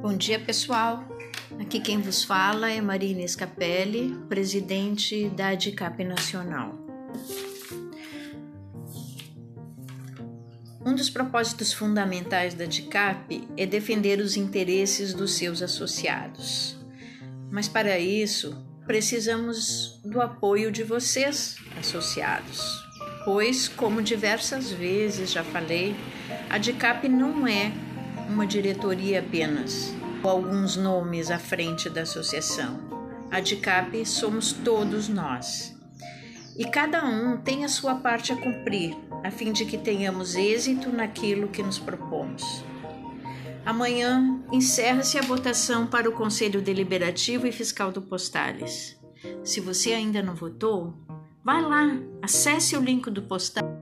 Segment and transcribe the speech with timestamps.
[0.00, 1.02] Bom dia, pessoal.
[1.60, 6.72] Aqui quem vos fala é Marina Escapelli, presidente da ADICAP Nacional.
[10.86, 16.78] Um dos propósitos fundamentais da ADICAP é defender os interesses dos seus associados.
[17.50, 18.56] Mas para isso,
[18.86, 22.62] precisamos do apoio de vocês, associados.
[23.24, 25.96] Pois, como diversas vezes já falei,
[26.48, 27.72] a ADICAP não é
[28.28, 32.78] uma diretoria apenas, ou alguns nomes à frente da associação.
[33.30, 35.76] A DICAP somos todos nós.
[36.56, 40.90] E cada um tem a sua parte a cumprir, a fim de que tenhamos êxito
[40.90, 42.64] naquilo que nos propomos.
[43.64, 48.98] Amanhã encerra-se a votação para o Conselho Deliberativo e Fiscal do Postales.
[49.44, 50.94] Se você ainda não votou,
[51.44, 53.78] vai lá, acesse o link do postal